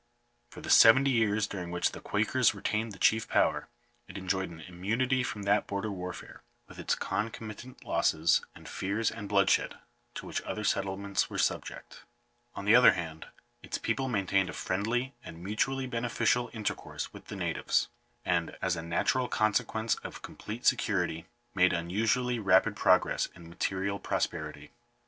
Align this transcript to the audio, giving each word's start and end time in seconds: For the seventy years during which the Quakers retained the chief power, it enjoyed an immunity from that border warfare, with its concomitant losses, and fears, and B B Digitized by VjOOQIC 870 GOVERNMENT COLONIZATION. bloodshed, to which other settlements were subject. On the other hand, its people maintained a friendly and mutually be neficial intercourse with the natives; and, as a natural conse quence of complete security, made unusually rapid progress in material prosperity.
For 0.49 0.61
the 0.61 0.69
seventy 0.71 1.11
years 1.11 1.45
during 1.45 1.69
which 1.69 1.91
the 1.91 2.01
Quakers 2.01 2.55
retained 2.55 2.91
the 2.91 2.97
chief 2.97 3.29
power, 3.29 3.67
it 4.07 4.17
enjoyed 4.17 4.49
an 4.49 4.61
immunity 4.61 5.21
from 5.21 5.43
that 5.43 5.67
border 5.67 5.91
warfare, 5.91 6.41
with 6.67 6.79
its 6.79 6.95
concomitant 6.95 7.83
losses, 7.83 8.41
and 8.55 8.67
fears, 8.67 9.11
and 9.11 9.29
B 9.29 9.33
B 9.33 9.41
Digitized 9.43 9.45
by 9.45 9.49
VjOOQIC 9.51 9.53
870 9.61 9.61
GOVERNMENT 9.61 9.77
COLONIZATION. 9.77 9.77
bloodshed, 9.77 9.79
to 10.15 10.25
which 10.25 10.41
other 10.41 10.63
settlements 10.63 11.29
were 11.29 11.37
subject. 11.37 12.03
On 12.55 12.65
the 12.65 12.75
other 12.75 12.93
hand, 12.93 13.27
its 13.61 13.77
people 13.77 14.09
maintained 14.09 14.49
a 14.49 14.53
friendly 14.53 15.13
and 15.23 15.43
mutually 15.43 15.85
be 15.85 15.99
neficial 15.99 16.49
intercourse 16.51 17.13
with 17.13 17.25
the 17.25 17.35
natives; 17.35 17.89
and, 18.25 18.57
as 18.59 18.75
a 18.75 18.81
natural 18.81 19.29
conse 19.29 19.63
quence 19.63 20.03
of 20.03 20.23
complete 20.23 20.65
security, 20.65 21.27
made 21.53 21.73
unusually 21.73 22.39
rapid 22.39 22.75
progress 22.75 23.27
in 23.35 23.47
material 23.47 23.99
prosperity. 23.99 24.71